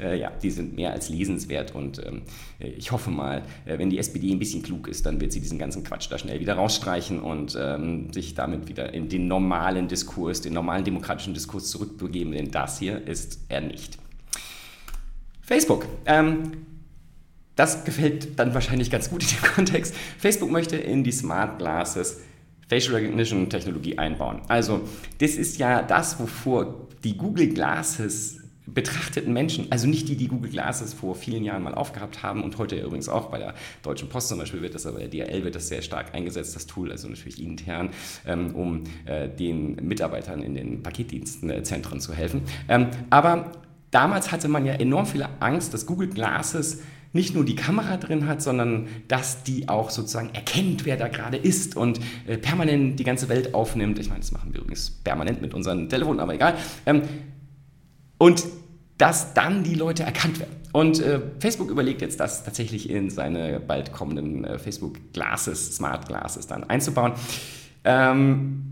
äh, 0.00 0.18
ja, 0.18 0.30
die 0.42 0.50
sind 0.50 0.76
mehr 0.76 0.92
als 0.92 1.08
lesenswert 1.08 1.74
und 1.74 2.04
ähm, 2.04 2.22
ich 2.58 2.92
hoffe 2.92 3.10
mal, 3.10 3.42
äh, 3.64 3.78
wenn 3.78 3.88
die 3.88 3.98
SPD 3.98 4.30
ein 4.30 4.38
bisschen 4.38 4.62
klug 4.62 4.88
ist, 4.88 5.06
dann 5.06 5.20
wird 5.20 5.32
sie 5.32 5.40
diesen 5.40 5.58
ganzen 5.58 5.84
Quatsch 5.84 6.08
da 6.10 6.18
schnell 6.18 6.40
wieder 6.40 6.54
rausstreichen 6.54 7.20
und 7.20 7.56
ähm, 7.58 8.12
sich 8.12 8.34
damit 8.34 8.68
wieder 8.68 8.92
in 8.92 9.08
den 9.08 9.26
normalen 9.26 9.88
Diskurs, 9.88 10.42
den 10.42 10.52
normalen 10.52 10.84
demokratischen 10.84 11.34
Diskurs 11.34 11.70
zurückbegeben, 11.70 12.32
denn 12.32 12.50
das 12.50 12.78
hier 12.78 13.06
ist 13.06 13.40
er 13.48 13.62
nicht. 13.62 13.98
Facebook. 15.44 15.86
Ähm, 16.06 16.52
das 17.56 17.84
gefällt 17.84 18.38
dann 18.38 18.54
wahrscheinlich 18.54 18.90
ganz 18.90 19.10
gut 19.10 19.22
in 19.22 19.28
dem 19.28 19.42
Kontext. 19.54 19.94
Facebook 20.18 20.50
möchte 20.50 20.76
in 20.76 21.04
die 21.04 21.12
Smart 21.12 21.58
Glasses 21.58 22.20
Facial 22.68 22.94
Recognition 22.94 23.48
Technologie 23.50 23.98
einbauen. 23.98 24.40
Also 24.48 24.88
das 25.18 25.32
ist 25.32 25.58
ja 25.58 25.82
das, 25.82 26.18
wovor 26.18 26.88
die 27.04 27.16
Google 27.16 27.48
Glasses 27.48 28.40
betrachteten 28.66 29.32
Menschen, 29.34 29.70
also 29.70 29.86
nicht 29.86 30.08
die, 30.08 30.16
die 30.16 30.26
Google 30.26 30.50
Glasses 30.50 30.94
vor 30.94 31.14
vielen 31.14 31.44
Jahren 31.44 31.62
mal 31.62 31.74
aufgehabt 31.74 32.22
haben 32.22 32.42
und 32.42 32.56
heute 32.56 32.76
übrigens 32.76 33.10
auch 33.10 33.26
bei 33.26 33.38
der 33.38 33.54
Deutschen 33.82 34.08
Post 34.08 34.28
zum 34.28 34.38
Beispiel 34.38 34.62
wird 34.62 34.74
das, 34.74 34.86
aber 34.86 35.00
der 35.00 35.08
DRL 35.08 35.44
wird 35.44 35.54
das 35.54 35.68
sehr 35.68 35.82
stark 35.82 36.14
eingesetzt, 36.14 36.56
das 36.56 36.66
Tool, 36.66 36.90
also 36.90 37.06
natürlich 37.08 37.42
intern, 37.42 37.90
ähm, 38.26 38.54
um 38.54 38.84
äh, 39.04 39.28
den 39.28 39.76
Mitarbeitern 39.86 40.42
in 40.42 40.54
den 40.54 40.82
Paketdienstzentren 40.82 42.00
zu 42.00 42.14
helfen. 42.14 42.40
Ähm, 42.68 42.88
aber 43.10 43.52
damals 43.94 44.32
hatte 44.32 44.48
man 44.48 44.66
ja 44.66 44.74
enorm 44.74 45.06
viel 45.06 45.26
Angst, 45.40 45.72
dass 45.72 45.86
Google 45.86 46.08
Glasses 46.08 46.80
nicht 47.12 47.32
nur 47.32 47.44
die 47.44 47.54
Kamera 47.54 47.96
drin 47.96 48.26
hat, 48.26 48.42
sondern 48.42 48.88
dass 49.06 49.44
die 49.44 49.68
auch 49.68 49.90
sozusagen 49.90 50.30
erkennt, 50.34 50.84
wer 50.84 50.96
da 50.96 51.06
gerade 51.06 51.36
ist 51.36 51.76
und 51.76 52.00
äh, 52.26 52.36
permanent 52.36 52.98
die 52.98 53.04
ganze 53.04 53.28
Welt 53.28 53.54
aufnimmt. 53.54 54.00
Ich 54.00 54.08
meine, 54.08 54.20
das 54.20 54.32
machen 54.32 54.52
wir 54.52 54.60
übrigens 54.60 54.90
permanent 54.90 55.40
mit 55.40 55.54
unseren 55.54 55.88
Telefonen, 55.88 56.18
aber 56.18 56.34
egal. 56.34 56.56
Ähm, 56.86 57.02
und 58.18 58.44
dass 58.98 59.32
dann 59.32 59.62
die 59.62 59.74
Leute 59.74 60.02
erkannt 60.02 60.40
werden. 60.40 60.56
Und 60.72 61.00
äh, 61.00 61.20
Facebook 61.38 61.70
überlegt 61.70 62.02
jetzt, 62.02 62.18
das 62.18 62.42
tatsächlich 62.42 62.90
in 62.90 63.10
seine 63.10 63.60
bald 63.60 63.92
kommenden 63.92 64.44
äh, 64.44 64.58
Facebook 64.58 64.98
Glasses, 65.12 65.76
Smart 65.76 66.08
Glasses 66.08 66.48
dann 66.48 66.64
einzubauen. 66.64 67.12
Ähm, 67.84 68.64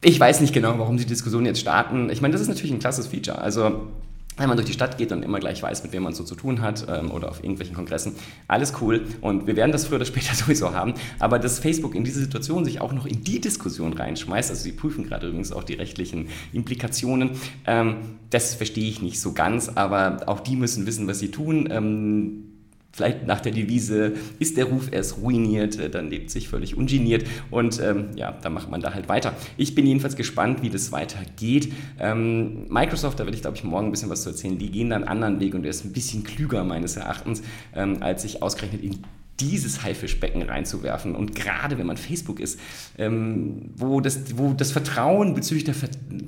ich 0.00 0.18
weiß 0.18 0.40
nicht 0.40 0.54
genau, 0.54 0.78
warum 0.78 0.96
die 0.96 1.04
Diskussion 1.04 1.44
jetzt 1.44 1.60
starten. 1.60 2.08
Ich 2.08 2.22
meine, 2.22 2.32
das 2.32 2.40
ist 2.40 2.48
natürlich 2.48 2.72
ein 2.72 2.78
klasses 2.78 3.08
Feature. 3.08 3.38
Also 3.38 3.88
wenn 4.38 4.48
man 4.48 4.56
durch 4.56 4.66
die 4.66 4.72
Stadt 4.72 4.98
geht 4.98 5.12
und 5.12 5.22
immer 5.22 5.40
gleich 5.40 5.62
weiß, 5.62 5.82
mit 5.82 5.92
wem 5.92 6.04
man 6.04 6.14
so 6.14 6.24
zu 6.24 6.34
tun 6.34 6.60
hat 6.60 6.86
ähm, 6.88 7.10
oder 7.10 7.30
auf 7.30 7.42
irgendwelchen 7.42 7.74
Kongressen. 7.74 8.14
Alles 8.46 8.72
cool 8.80 9.06
und 9.20 9.46
wir 9.46 9.56
werden 9.56 9.72
das 9.72 9.86
früher 9.86 9.96
oder 9.96 10.06
später 10.06 10.34
sowieso 10.34 10.74
haben. 10.74 10.94
Aber 11.18 11.38
dass 11.38 11.58
Facebook 11.58 11.94
in 11.94 12.04
diese 12.04 12.20
Situation 12.20 12.64
sich 12.64 12.80
auch 12.80 12.92
noch 12.92 13.06
in 13.06 13.22
die 13.24 13.40
Diskussion 13.40 13.92
reinschmeißt, 13.92 14.50
also 14.50 14.62
sie 14.62 14.72
prüfen 14.72 15.04
gerade 15.04 15.26
übrigens 15.28 15.52
auch 15.52 15.64
die 15.64 15.74
rechtlichen 15.74 16.28
Implikationen, 16.52 17.30
ähm, 17.66 17.96
das 18.30 18.54
verstehe 18.54 18.88
ich 18.88 19.02
nicht 19.02 19.20
so 19.20 19.32
ganz, 19.32 19.68
aber 19.68 20.22
auch 20.26 20.40
die 20.40 20.56
müssen 20.56 20.86
wissen, 20.86 21.06
was 21.06 21.18
sie 21.18 21.30
tun. 21.30 21.68
Ähm, 21.70 22.57
vielleicht 22.98 23.26
nach 23.26 23.40
der 23.40 23.52
Devise, 23.52 24.12
ist 24.38 24.56
der 24.56 24.66
Ruf 24.66 24.92
erst 24.92 25.18
ruiniert, 25.18 25.78
äh, 25.78 25.88
dann 25.88 26.10
lebt 26.10 26.30
sich 26.30 26.48
völlig 26.48 26.76
ungeniert 26.76 27.24
und 27.50 27.80
ähm, 27.80 28.08
ja, 28.16 28.32
dann 28.42 28.52
macht 28.52 28.70
man 28.70 28.80
da 28.80 28.92
halt 28.92 29.08
weiter. 29.08 29.34
Ich 29.56 29.74
bin 29.74 29.86
jedenfalls 29.86 30.16
gespannt, 30.16 30.62
wie 30.62 30.68
das 30.68 30.92
weitergeht. 30.92 31.72
Ähm, 31.98 32.66
Microsoft, 32.68 33.20
da 33.20 33.24
werde 33.24 33.36
ich 33.36 33.42
glaube 33.42 33.56
ich 33.56 33.64
morgen 33.64 33.86
ein 33.86 33.90
bisschen 33.90 34.10
was 34.10 34.22
zu 34.22 34.30
erzählen, 34.30 34.58
die 34.58 34.70
gehen 34.70 34.90
dann 34.90 35.04
einen 35.04 35.22
anderen 35.22 35.40
Weg 35.40 35.54
und 35.54 35.62
der 35.62 35.70
ist 35.70 35.84
ein 35.84 35.92
bisschen 35.92 36.24
klüger 36.24 36.64
meines 36.64 36.96
Erachtens, 36.96 37.42
ähm, 37.74 38.02
als 38.02 38.22
sich 38.22 38.42
ausgerechnet 38.42 38.82
in 38.82 38.98
dieses 39.40 39.84
Haifischbecken 39.84 40.42
reinzuwerfen. 40.42 41.14
Und 41.14 41.36
gerade 41.36 41.78
wenn 41.78 41.86
man 41.86 41.96
Facebook 41.96 42.40
ist, 42.40 42.58
ähm, 42.98 43.70
wo, 43.76 44.00
das, 44.00 44.36
wo 44.36 44.52
das 44.52 44.72
Vertrauen 44.72 45.34
bezüglich 45.34 45.62
der 45.62 45.74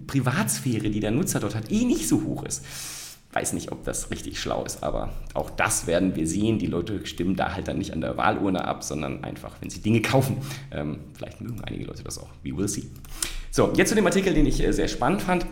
Privatsphäre, 0.06 0.90
die 0.90 1.00
der 1.00 1.10
Nutzer 1.10 1.40
dort 1.40 1.56
hat, 1.56 1.72
eh 1.72 1.84
nicht 1.84 2.06
so 2.06 2.22
hoch 2.22 2.44
ist 2.44 2.64
weiß 3.32 3.52
nicht, 3.52 3.70
ob 3.70 3.84
das 3.84 4.10
richtig 4.10 4.40
schlau 4.40 4.64
ist, 4.64 4.82
aber 4.82 5.10
auch 5.34 5.50
das 5.50 5.86
werden 5.86 6.16
wir 6.16 6.26
sehen. 6.26 6.58
Die 6.58 6.66
Leute 6.66 7.06
stimmen 7.06 7.36
da 7.36 7.54
halt 7.54 7.68
dann 7.68 7.78
nicht 7.78 7.92
an 7.92 8.00
der 8.00 8.16
Wahlurne 8.16 8.64
ab, 8.64 8.82
sondern 8.82 9.22
einfach, 9.22 9.56
wenn 9.60 9.70
sie 9.70 9.80
Dinge 9.80 10.02
kaufen. 10.02 10.38
Ähm, 10.72 10.98
vielleicht 11.14 11.40
mögen 11.40 11.62
einige 11.64 11.84
Leute 11.84 12.02
das 12.02 12.18
auch. 12.18 12.28
We 12.42 12.56
will 12.56 12.68
see. 12.68 12.84
So, 13.50 13.72
jetzt 13.76 13.90
zu 13.90 13.94
dem 13.94 14.06
Artikel, 14.06 14.34
den 14.34 14.46
ich 14.46 14.62
äh, 14.62 14.72
sehr 14.72 14.88
spannend 14.88 15.22
fand. 15.22 15.46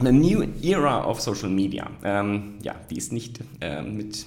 The 0.00 0.12
New 0.12 0.44
Era 0.62 1.06
of 1.06 1.20
Social 1.20 1.48
Media. 1.48 1.90
Ähm, 2.02 2.54
ja, 2.62 2.74
die 2.90 2.96
ist 2.96 3.12
nicht 3.12 3.38
äh, 3.60 3.80
mit 3.80 4.26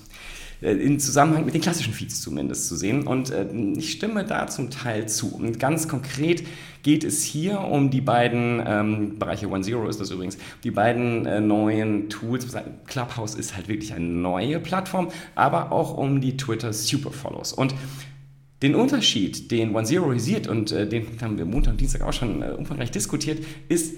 äh, 0.62 0.72
im 0.72 1.00
Zusammenhang 1.00 1.46
mit 1.46 1.54
den 1.54 1.62
klassischen 1.62 1.94
Feeds 1.94 2.22
zumindest 2.22 2.68
zu 2.68 2.76
sehen. 2.76 3.06
Und 3.06 3.32
äh, 3.32 3.46
ich 3.78 3.92
stimme 3.92 4.24
da 4.24 4.48
zum 4.48 4.70
Teil 4.70 5.08
zu. 5.08 5.36
Und 5.36 5.60
ganz 5.60 5.88
konkret 5.88 6.44
geht 6.84 7.04
es 7.04 7.24
hier 7.24 7.60
um 7.60 7.90
die 7.90 8.02
beiden 8.02 8.62
ähm, 8.66 9.20
Bereiche, 9.20 9.50
One 9.50 9.64
Zero 9.64 9.88
ist 9.88 10.00
das 10.00 10.12
übrigens, 10.12 10.38
die 10.64 10.72
beiden 10.72 11.26
äh, 11.26 11.42
neuen 11.42 12.10
Tools. 12.10 12.48
Clubhouse 12.86 13.36
ist 13.36 13.56
halt 13.56 13.68
wirklich 13.68 13.94
eine 13.94 14.06
neue 14.06 14.60
Plattform, 14.60 15.10
aber 15.36 15.72
auch 15.72 15.98
um 15.98 16.22
die 16.22 16.38
Twitter 16.38 16.74
Superfollows. 16.74 17.54
Und 17.54 17.76
den 18.62 18.74
Unterschied, 18.74 19.52
den 19.52 19.76
One 19.76 19.86
Zero 19.86 20.18
sieht, 20.18 20.48
und 20.48 20.72
äh, 20.72 20.88
den 20.88 21.06
haben 21.22 21.38
wir 21.38 21.46
Montag 21.46 21.74
und 21.74 21.82
Dienstag 21.82 22.02
auch 22.02 22.14
schon 22.14 22.42
äh, 22.42 22.48
umfangreich 22.58 22.90
diskutiert, 22.90 23.44
ist, 23.70 23.96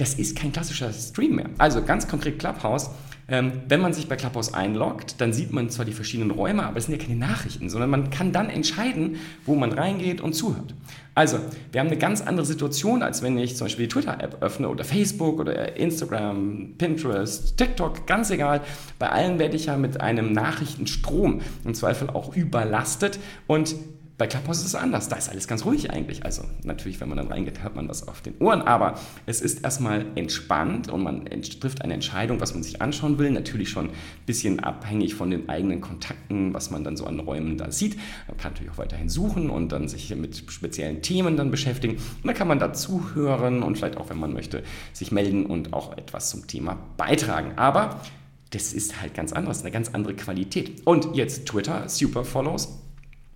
das 0.00 0.14
ist 0.14 0.36
kein 0.36 0.52
klassischer 0.52 0.92
Stream 0.92 1.36
mehr. 1.36 1.50
Also 1.58 1.82
ganz 1.82 2.08
konkret 2.08 2.38
Clubhouse 2.38 2.90
ähm, 3.30 3.52
wenn 3.68 3.80
man 3.80 3.92
sich 3.92 4.08
bei 4.08 4.16
Clubhouse 4.16 4.52
einloggt, 4.52 5.20
dann 5.20 5.32
sieht 5.32 5.52
man 5.52 5.70
zwar 5.70 5.84
die 5.84 5.92
verschiedenen 5.92 6.32
Räume, 6.32 6.64
aber 6.64 6.78
es 6.78 6.86
sind 6.86 7.00
ja 7.00 7.06
keine 7.06 7.18
Nachrichten, 7.18 7.70
sondern 7.70 7.88
man 7.88 8.10
kann 8.10 8.32
dann 8.32 8.50
entscheiden, 8.50 9.16
wo 9.46 9.54
man 9.54 9.72
reingeht 9.72 10.20
und 10.20 10.32
zuhört. 10.32 10.74
Also, 11.14 11.38
wir 11.70 11.80
haben 11.80 11.88
eine 11.88 11.96
ganz 11.96 12.22
andere 12.22 12.44
Situation, 12.44 13.02
als 13.02 13.22
wenn 13.22 13.38
ich 13.38 13.56
zum 13.56 13.66
Beispiel 13.66 13.86
die 13.86 13.92
Twitter-App 13.92 14.42
öffne 14.42 14.68
oder 14.68 14.84
Facebook 14.84 15.38
oder 15.38 15.76
Instagram, 15.76 16.74
Pinterest, 16.76 17.56
TikTok, 17.56 18.06
ganz 18.06 18.30
egal. 18.30 18.62
Bei 18.98 19.10
allen 19.10 19.38
werde 19.38 19.54
ich 19.54 19.66
ja 19.66 19.76
mit 19.76 20.00
einem 20.00 20.32
Nachrichtenstrom 20.32 21.40
im 21.64 21.74
Zweifel 21.74 22.10
auch 22.10 22.34
überlastet 22.34 23.20
und 23.46 23.76
bei 24.20 24.26
Clubhouse 24.26 24.58
ist 24.58 24.66
es 24.66 24.74
anders. 24.74 25.08
Da 25.08 25.16
ist 25.16 25.30
alles 25.30 25.48
ganz 25.48 25.64
ruhig 25.64 25.90
eigentlich. 25.90 26.26
Also 26.26 26.44
natürlich, 26.62 27.00
wenn 27.00 27.08
man 27.08 27.16
dann 27.16 27.28
reingeht, 27.28 27.62
hat 27.62 27.74
man 27.74 27.88
was 27.88 28.06
auf 28.06 28.20
den 28.20 28.36
Ohren. 28.38 28.60
Aber 28.60 29.00
es 29.24 29.40
ist 29.40 29.64
erstmal 29.64 30.04
entspannt 30.14 30.90
und 30.90 31.02
man 31.02 31.24
trifft 31.24 31.80
eine 31.80 31.94
Entscheidung, 31.94 32.38
was 32.38 32.52
man 32.52 32.62
sich 32.62 32.82
anschauen 32.82 33.18
will. 33.18 33.30
Natürlich 33.30 33.70
schon 33.70 33.86
ein 33.86 33.92
bisschen 34.26 34.60
abhängig 34.60 35.14
von 35.14 35.30
den 35.30 35.48
eigenen 35.48 35.80
Kontakten, 35.80 36.52
was 36.52 36.70
man 36.70 36.84
dann 36.84 36.98
so 36.98 37.06
an 37.06 37.18
Räumen 37.18 37.56
da 37.56 37.72
sieht. 37.72 37.96
Man 38.28 38.36
kann 38.36 38.52
natürlich 38.52 38.72
auch 38.74 38.78
weiterhin 38.78 39.08
suchen 39.08 39.48
und 39.48 39.72
dann 39.72 39.88
sich 39.88 40.14
mit 40.14 40.36
speziellen 40.50 41.00
Themen 41.00 41.38
dann 41.38 41.50
beschäftigen. 41.50 41.94
Und 41.94 42.26
dann 42.26 42.34
kann 42.34 42.46
man 42.46 42.58
da 42.58 42.74
zuhören 42.74 43.62
und 43.62 43.78
vielleicht 43.78 43.96
auch, 43.96 44.10
wenn 44.10 44.20
man 44.20 44.34
möchte, 44.34 44.62
sich 44.92 45.12
melden 45.12 45.46
und 45.46 45.72
auch 45.72 45.96
etwas 45.96 46.28
zum 46.28 46.46
Thema 46.46 46.76
beitragen. 46.98 47.52
Aber 47.56 48.02
das 48.50 48.74
ist 48.74 49.00
halt 49.00 49.14
ganz 49.14 49.32
anders, 49.32 49.62
eine 49.62 49.70
ganz 49.70 49.88
andere 49.94 50.14
Qualität. 50.14 50.86
Und 50.86 51.16
jetzt 51.16 51.46
Twitter, 51.46 51.88
Super 51.88 52.26
Follows 52.26 52.80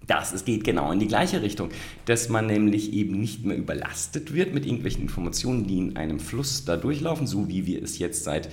das 0.06 0.32
es 0.32 0.44
geht 0.44 0.64
genau 0.64 0.92
in 0.92 0.99
die 0.99 1.08
gleiche 1.08 1.42
Richtung, 1.42 1.70
dass 2.06 2.28
man 2.28 2.46
nämlich 2.46 2.92
eben 2.92 3.20
nicht 3.20 3.44
mehr 3.44 3.56
überlastet 3.56 4.34
wird 4.34 4.54
mit 4.54 4.66
irgendwelchen 4.66 5.02
Informationen, 5.02 5.66
die 5.66 5.78
in 5.78 5.96
einem 5.96 6.20
Fluss 6.20 6.64
da 6.64 6.76
durchlaufen, 6.76 7.26
so 7.26 7.49
wie 7.49 7.66
wir 7.66 7.82
es 7.82 7.99
jetzt 7.99 8.25
seit 8.25 8.49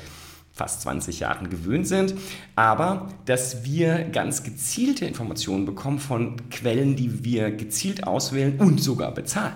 fast 0.53 0.81
20 0.81 1.21
Jahren 1.21 1.49
gewöhnt 1.49 1.87
sind, 1.87 2.13
aber 2.55 3.09
dass 3.25 3.63
wir 3.63 4.03
ganz 4.11 4.43
gezielte 4.43 5.05
Informationen 5.05 5.65
bekommen 5.65 5.99
von 5.99 6.49
Quellen, 6.49 6.95
die 6.95 7.23
wir 7.23 7.51
gezielt 7.51 8.05
auswählen 8.05 8.59
und 8.59 8.81
sogar 8.81 9.13
bezahlen. 9.13 9.55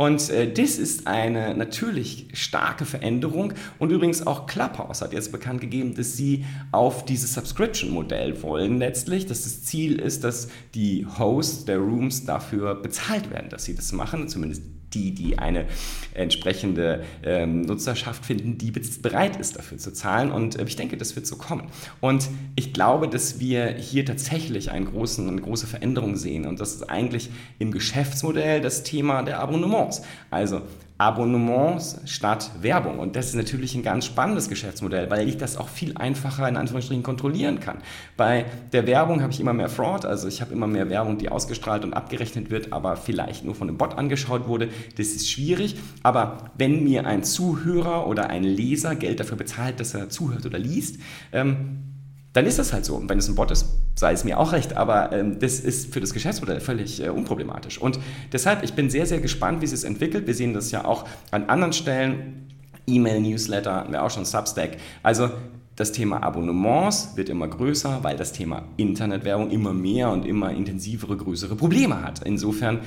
Und 0.00 0.30
äh, 0.30 0.50
das 0.50 0.78
ist 0.78 1.06
eine 1.06 1.54
natürlich 1.54 2.28
starke 2.32 2.86
Veränderung. 2.86 3.52
Und 3.78 3.92
übrigens 3.92 4.26
auch 4.26 4.46
Clubhouse 4.46 5.02
hat 5.02 5.12
jetzt 5.12 5.30
bekannt 5.30 5.60
gegeben, 5.60 5.94
dass 5.94 6.16
sie 6.16 6.46
auf 6.72 7.04
dieses 7.04 7.34
Subscription-Modell 7.34 8.42
wollen 8.42 8.78
letztlich, 8.78 9.26
dass 9.26 9.42
das 9.42 9.62
Ziel 9.64 10.00
ist, 10.00 10.24
dass 10.24 10.48
die 10.74 11.06
Hosts 11.18 11.66
der 11.66 11.76
Rooms 11.76 12.24
dafür 12.24 12.76
bezahlt 12.76 13.30
werden, 13.30 13.50
dass 13.50 13.66
sie 13.66 13.74
das 13.74 13.92
machen, 13.92 14.26
zumindest 14.28 14.62
die, 14.94 15.12
die 15.12 15.38
eine 15.38 15.66
entsprechende 16.14 17.04
ähm, 17.22 17.62
Nutzerschaft 17.62 18.24
finden, 18.24 18.58
die 18.58 18.70
bereit 18.70 19.36
ist, 19.36 19.56
dafür 19.56 19.78
zu 19.78 19.92
zahlen. 19.92 20.30
Und 20.32 20.58
äh, 20.58 20.64
ich 20.64 20.76
denke, 20.76 20.96
das 20.96 21.16
wird 21.16 21.26
so 21.26 21.36
kommen. 21.36 21.68
Und 22.00 22.28
ich 22.56 22.72
glaube, 22.72 23.08
dass 23.08 23.40
wir 23.40 23.68
hier 23.68 24.04
tatsächlich 24.04 24.70
einen 24.70 24.86
großen, 24.86 25.28
eine 25.28 25.40
große 25.40 25.66
Veränderung 25.66 26.16
sehen. 26.16 26.46
Und 26.46 26.60
das 26.60 26.74
ist 26.74 26.90
eigentlich 26.90 27.30
im 27.58 27.70
Geschäftsmodell 27.72 28.60
das 28.60 28.82
Thema 28.82 29.22
der 29.22 29.40
Abonnements. 29.40 30.02
Also 30.30 30.62
Abonnements 31.00 31.98
statt 32.04 32.50
Werbung. 32.60 32.98
Und 32.98 33.16
das 33.16 33.28
ist 33.28 33.34
natürlich 33.34 33.74
ein 33.74 33.82
ganz 33.82 34.04
spannendes 34.04 34.50
Geschäftsmodell, 34.50 35.08
weil 35.08 35.26
ich 35.26 35.38
das 35.38 35.56
auch 35.56 35.68
viel 35.68 35.96
einfacher 35.96 36.46
in 36.46 36.58
Anführungsstrichen 36.58 37.02
kontrollieren 37.02 37.58
kann. 37.58 37.78
Bei 38.18 38.44
der 38.72 38.86
Werbung 38.86 39.22
habe 39.22 39.32
ich 39.32 39.40
immer 39.40 39.54
mehr 39.54 39.70
Fraud, 39.70 40.04
also 40.04 40.28
ich 40.28 40.42
habe 40.42 40.52
immer 40.52 40.66
mehr 40.66 40.90
Werbung, 40.90 41.16
die 41.16 41.30
ausgestrahlt 41.30 41.84
und 41.84 41.94
abgerechnet 41.94 42.50
wird, 42.50 42.74
aber 42.74 42.96
vielleicht 42.96 43.46
nur 43.46 43.54
von 43.54 43.68
einem 43.68 43.78
Bot 43.78 43.96
angeschaut 43.96 44.46
wurde. 44.46 44.68
Das 44.98 45.06
ist 45.06 45.30
schwierig. 45.30 45.76
Aber 46.02 46.50
wenn 46.58 46.84
mir 46.84 47.06
ein 47.06 47.24
Zuhörer 47.24 48.06
oder 48.06 48.28
ein 48.28 48.44
Leser 48.44 48.94
Geld 48.94 49.20
dafür 49.20 49.38
bezahlt, 49.38 49.80
dass 49.80 49.94
er 49.94 50.10
zuhört 50.10 50.44
oder 50.44 50.58
liest, 50.58 50.98
ähm, 51.32 51.78
dann 52.34 52.44
ist 52.44 52.58
das 52.58 52.74
halt 52.74 52.84
so. 52.84 52.96
Und 52.96 53.08
wenn 53.08 53.18
es 53.18 53.26
ein 53.26 53.34
Bot 53.36 53.50
ist, 53.50 53.66
sei 54.00 54.12
es 54.14 54.24
mir 54.24 54.38
auch 54.38 54.52
recht, 54.52 54.78
aber 54.78 55.12
ähm, 55.12 55.38
das 55.38 55.60
ist 55.60 55.92
für 55.92 56.00
das 56.00 56.14
Geschäftsmodell 56.14 56.60
völlig 56.60 57.04
äh, 57.04 57.10
unproblematisch. 57.10 57.78
Und 57.78 58.00
deshalb, 58.32 58.64
ich 58.64 58.72
bin 58.72 58.88
sehr, 58.88 59.04
sehr 59.04 59.20
gespannt, 59.20 59.60
wie 59.60 59.66
es 59.66 59.72
sich 59.72 59.84
entwickelt. 59.84 60.26
Wir 60.26 60.34
sehen 60.34 60.54
das 60.54 60.70
ja 60.70 60.86
auch 60.86 61.06
an 61.30 61.44
anderen 61.50 61.74
Stellen. 61.74 62.48
E-Mail, 62.86 63.20
Newsletter, 63.20 63.74
hatten 63.74 63.92
wir 63.92 64.02
auch 64.02 64.10
schon 64.10 64.24
Substack. 64.24 64.78
Also 65.02 65.28
das 65.76 65.92
Thema 65.92 66.22
Abonnements 66.22 67.14
wird 67.16 67.28
immer 67.28 67.46
größer, 67.46 67.98
weil 68.02 68.16
das 68.16 68.32
Thema 68.32 68.62
Internetwerbung 68.78 69.50
immer 69.50 69.74
mehr 69.74 70.08
und 70.10 70.24
immer 70.24 70.50
intensivere, 70.50 71.18
größere 71.18 71.54
Probleme 71.54 72.02
hat. 72.02 72.22
Insofern 72.24 72.80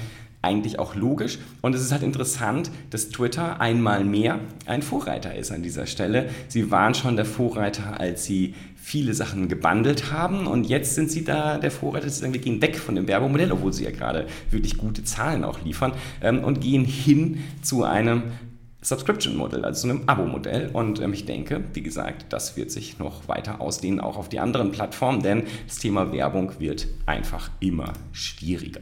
eigentlich 0.43 0.77
auch 0.77 0.95
logisch. 0.95 1.39
Und 1.61 1.73
es 1.73 1.81
ist 1.81 1.91
halt 1.91 2.03
interessant, 2.03 2.69
dass 2.89 3.09
Twitter 3.09 3.59
einmal 3.59 4.03
mehr 4.03 4.39
ein 4.65 4.81
Vorreiter 4.81 5.35
ist 5.35 5.51
an 5.51 5.63
dieser 5.63 5.87
Stelle. 5.87 6.29
Sie 6.47 6.69
waren 6.69 6.93
schon 6.93 7.15
der 7.15 7.25
Vorreiter, 7.25 7.99
als 7.99 8.25
sie 8.25 8.53
viele 8.75 9.13
Sachen 9.13 9.47
gebundelt 9.47 10.11
haben 10.11 10.45
und 10.45 10.65
jetzt 10.65 10.93
sind 10.93 11.09
sie 11.09 11.23
da 11.23 11.57
der 11.57 11.71
Vorreiter, 11.71 12.09
sie 12.09 12.19
sagen, 12.19 12.33
wir 12.33 12.41
gehen 12.41 12.61
weg 12.61 12.77
von 12.77 12.95
dem 12.95 13.07
Werbemodell, 13.07 13.53
obwohl 13.53 13.71
sie 13.71 13.85
ja 13.85 13.91
gerade 13.91 14.27
wirklich 14.51 14.77
gute 14.77 15.05
Zahlen 15.05 15.45
auch 15.45 15.63
liefern 15.63 15.93
ähm, 16.21 16.43
und 16.43 16.59
gehen 16.59 16.83
hin 16.83 17.39
zu 17.61 17.85
einem 17.85 18.23
Subscription-Modell, 18.81 19.63
also 19.63 19.87
zu 19.87 19.93
einem 19.93 20.03
Abo-Modell. 20.07 20.69
Und 20.73 20.99
ähm, 20.99 21.13
ich 21.13 21.25
denke, 21.25 21.63
wie 21.73 21.81
gesagt, 21.81 22.25
das 22.29 22.57
wird 22.57 22.71
sich 22.71 22.99
noch 22.99 23.27
weiter 23.29 23.61
ausdehnen, 23.61 24.01
auch 24.01 24.17
auf 24.17 24.27
die 24.27 24.39
anderen 24.39 24.71
Plattformen, 24.71 25.23
denn 25.23 25.43
das 25.65 25.79
Thema 25.79 26.11
Werbung 26.11 26.59
wird 26.59 26.87
einfach 27.05 27.49
immer 27.61 27.93
schwieriger. 28.11 28.81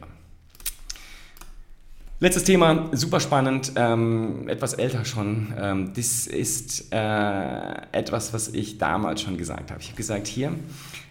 Letztes 2.22 2.44
Thema, 2.44 2.88
super 2.92 3.18
spannend, 3.18 3.72
ähm, 3.74 4.48
etwas 4.48 4.74
älter 4.74 5.04
schon. 5.04 5.52
Ähm, 5.60 5.92
das 5.92 6.28
ist 6.28 6.92
äh, 6.92 7.72
etwas, 7.90 8.32
was 8.32 8.46
ich 8.46 8.78
damals 8.78 9.22
schon 9.22 9.36
gesagt 9.36 9.72
habe. 9.72 9.80
Ich 9.80 9.88
habe 9.88 9.96
gesagt, 9.96 10.28
hier, 10.28 10.52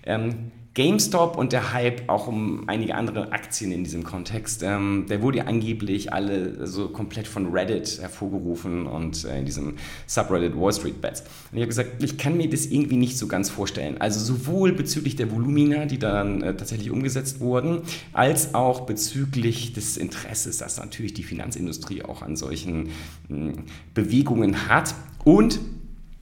ähm, 0.06 0.54
GameStop 0.74 1.38
und 1.38 1.52
der 1.52 1.74
Hype 1.74 2.08
auch 2.08 2.28
um 2.28 2.70
einige 2.70 2.96
andere 2.96 3.34
Aktien 3.34 3.74
in 3.74 3.84
diesem 3.84 4.04
Kontext, 4.06 4.64
ähm, 4.64 5.06
der 5.10 5.22
wurde 5.22 5.40
ja 5.40 5.44
angeblich 5.44 6.14
alle 6.14 6.66
so 6.66 6.88
komplett 6.88 7.28
von 7.28 7.52
Reddit 7.52 8.00
hervorgerufen 8.00 8.88
und 8.88 9.26
äh, 9.26 9.40
in 9.40 9.46
diesem 9.46 9.74
Subreddit 10.08 10.58
Wall 10.58 10.72
Street 10.72 11.02
Bets. 11.02 11.22
Und 11.52 11.58
ich 11.58 11.62
habe 11.62 11.68
gesagt, 11.68 12.02
ich 12.02 12.18
kann 12.18 12.38
mir 12.38 12.50
das 12.50 12.68
irgendwie 12.68 12.96
nicht 12.96 13.18
so 13.18 13.28
ganz 13.28 13.50
vorstellen. 13.50 14.00
Also 14.00 14.22
sowohl 14.22 14.72
bezüglich 14.72 15.18
der 15.18 15.30
Volumina, 15.30 15.86
die 15.86 16.00
dann 16.00 16.42
äh, 16.42 16.56
tatsächlich 16.56 16.90
umgesetzt 16.90 17.42
wurden, 17.42 17.82
als 18.14 18.56
auch 18.56 18.82
bezüglich 18.82 19.74
des 19.74 19.98
Interesses, 19.98 20.60
das 20.60 20.78
natürlich 20.78 21.14
die 21.14 21.24
Finanzindustrie 21.24 22.04
auch 22.04 22.22
an 22.22 22.38
solchen 22.38 22.92
mh, 23.28 23.56
Bewegungen 23.94 24.70
hat. 24.70 24.96
Und 25.26 25.60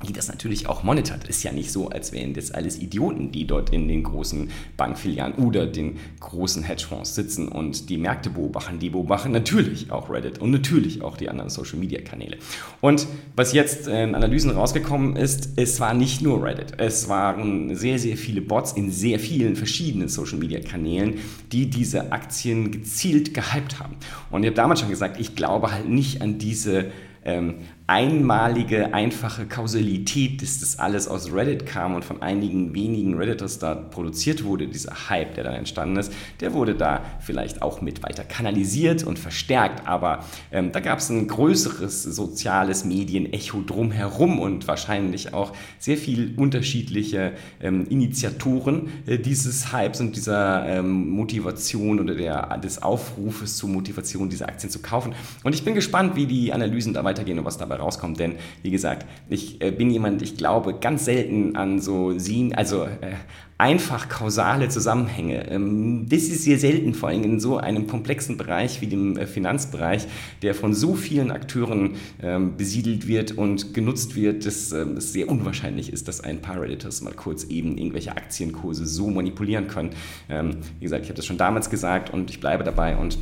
die 0.08 0.14
das 0.14 0.30
natürlich 0.30 0.68
auch 0.68 0.84
monitort. 0.84 1.28
Ist 1.28 1.44
ja 1.44 1.52
nicht 1.52 1.72
so, 1.72 1.90
als 1.90 2.14
wären 2.14 2.34
das 2.34 2.52
alles 2.52 2.80
Idioten, 2.80 3.32
die 3.32 3.46
dort 3.46 3.72
in 3.72 3.88
den 3.90 4.04
großen 4.04 4.50
Bankfilialen 4.78 5.34
oder 5.34 5.66
den 5.66 5.98
großen 6.22 6.64
Hedgefonds 6.64 7.16
sitzen 7.16 7.50
und 7.50 7.90
die 7.90 7.98
Märkte 7.98 8.30
beobachten. 8.30 8.80
Die 8.80 8.90
beobachten 8.90 9.32
natürlich 9.32 9.92
auch 9.92 10.10
Reddit 10.10 10.40
und 10.40 10.52
natürlich 10.52 11.02
auch 11.02 11.18
die 11.18 11.28
anderen 11.28 11.50
Social-Media-Kanäle. 11.50 12.38
Und 12.80 13.08
was 13.36 13.52
jetzt 13.52 13.88
in 13.88 14.16
Analysen 14.16 14.52
rausgekommen 14.52 15.18
ist, 15.18 15.50
es 15.58 15.82
war 15.82 15.94
nicht 15.94 16.22
nur 16.22 16.44
Reddit. 16.44 16.74
Es 16.78 17.10
waren 17.10 17.76
sehr, 17.76 18.00
sehr 18.00 18.16
viele 18.16 18.42
Bots 18.42 18.72
in 18.72 18.92
sehr 18.92 19.20
vielen 19.20 19.58
verschiedenen 19.58 20.08
Social-Media-Kanälen, 20.08 21.16
die 21.52 21.70
diese 21.70 22.14
Aktien 22.14 22.72
gezielt 22.72 23.34
gehypt 23.34 23.80
haben. 23.82 23.98
Und 24.32 24.44
ich 24.44 24.48
habe 24.48 24.56
damals 24.56 24.80
schon 24.80 24.90
gesagt, 24.90 25.20
ich 25.20 25.36
glaube 25.36 25.74
halt 25.74 25.90
nicht 25.90 26.22
an 26.22 26.38
diese 26.38 26.92
ähm, 27.26 27.56
einmalige, 27.90 28.94
einfache 28.94 29.48
Kausalität, 29.48 30.44
dass 30.44 30.60
das 30.60 30.78
alles 30.78 31.08
aus 31.08 31.34
Reddit 31.34 31.66
kam 31.66 31.96
und 31.96 32.06
von 32.06 32.22
einigen 32.22 32.76
wenigen 32.76 33.16
Redditors 33.16 33.58
da 33.58 33.74
produziert 33.74 34.44
wurde, 34.44 34.68
dieser 34.68 35.10
Hype, 35.10 35.34
der 35.34 35.46
dann 35.46 35.56
entstanden 35.56 35.98
ist, 35.98 36.14
der 36.40 36.54
wurde 36.54 36.76
da 36.76 37.04
vielleicht 37.20 37.64
auch 37.64 37.82
mit 37.82 38.04
weiter 38.04 38.24
kanalisiert 38.24 39.04
und 39.04 39.18
verstärkt. 39.18 39.88
Aber 39.88 40.24
ähm, 40.52 40.72
da 40.72 40.82
gab 40.82 41.00
es 41.00 41.10
ein 41.10 41.28
größeres 41.28 42.04
soziales 42.04 42.86
Medienecho 42.86 43.64
drumherum 43.66 44.38
und 44.38 44.68
wahrscheinlich 44.68 45.34
auch 45.34 45.54
sehr 45.80 45.98
viel 45.98 46.36
unterschiedliche 46.38 47.32
ähm, 47.60 47.88
Initiatoren 47.90 48.90
äh, 49.08 49.18
dieses 49.18 49.74
Hypes 49.74 50.00
und 50.00 50.16
dieser 50.16 50.64
ähm, 50.68 51.10
Motivation 51.10 52.00
oder 52.00 52.14
der, 52.14 52.60
des 52.60 52.84
Aufrufes 52.84 53.58
zur 53.58 53.70
Motivation, 53.70 54.30
diese 54.30 54.48
Aktien 54.48 54.70
zu 54.70 54.78
kaufen. 54.78 55.16
Und 55.44 55.56
ich 55.56 55.66
bin 55.66 55.74
gespannt, 55.74 56.16
wie 56.16 56.28
die 56.28 56.54
Analysen 56.54 56.94
da 56.94 57.04
weitergehen 57.04 57.40
und 57.40 57.46
was 57.46 57.58
dabei 57.58 57.79
rauskommt. 57.80 58.20
Denn, 58.20 58.36
wie 58.62 58.72
gesagt, 58.72 59.06
ich 59.30 59.62
äh, 59.62 59.72
bin 59.72 59.90
jemand, 59.90 60.22
ich 60.22 60.38
glaube 60.38 60.76
ganz 60.80 61.06
selten 61.06 61.56
an 61.56 61.80
so 61.80 62.18
Sin, 62.18 62.54
also 62.54 62.84
äh, 62.84 63.16
einfach 63.60 64.08
kausale 64.08 64.70
Zusammenhänge. 64.70 65.50
Ähm, 65.52 66.06
das 66.10 66.24
ist 66.24 66.44
sehr 66.44 66.58
selten, 66.58 66.94
vor 66.94 67.10
allem 67.10 67.24
in 67.24 67.40
so 67.42 67.58
einem 67.58 67.88
komplexen 67.88 68.38
Bereich 68.38 68.80
wie 68.82 68.88
dem 68.88 69.18
äh, 69.18 69.28
Finanzbereich, 69.28 70.08
der 70.42 70.56
von 70.56 70.74
so 70.74 70.96
vielen 70.96 71.30
Akteuren 71.30 71.96
ähm, 72.24 72.56
besiedelt 72.56 73.08
wird 73.08 73.34
und 73.34 73.74
genutzt 73.74 74.16
wird, 74.16 74.46
dass 74.46 74.72
ähm, 74.72 74.98
es 74.98 75.12
sehr 75.12 75.28
unwahrscheinlich 75.30 75.92
ist, 75.92 76.08
dass 76.08 76.22
ein 76.22 76.42
paar 76.42 76.62
Redditors 76.62 77.02
mal 77.02 77.14
kurz 77.14 77.44
eben 77.44 77.78
irgendwelche 77.78 78.16
Aktienkurse 78.16 78.86
so 78.86 79.10
manipulieren 79.10 79.68
können. 79.68 79.90
Wie 80.28 80.86
gesagt, 80.86 81.04
ich 81.04 81.10
habe 81.10 81.18
das 81.18 81.26
schon 81.26 81.38
damals 81.38 81.70
gesagt 81.70 82.12
und 82.12 82.30
ich 82.30 82.40
bleibe 82.40 82.64
dabei 82.64 82.96
und 82.96 83.18